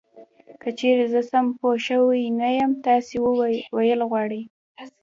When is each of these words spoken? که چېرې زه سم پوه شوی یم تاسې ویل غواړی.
که 0.61 0.69
چېرې 0.79 1.05
زه 1.13 1.21
سم 1.31 1.45
پوه 1.59 1.75
شوی 1.87 2.19
یم 2.57 2.71
تاسې 2.85 3.15
ویل 3.75 4.01
غواړی. 4.09 4.41